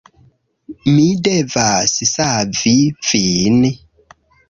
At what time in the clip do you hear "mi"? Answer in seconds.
0.93-1.03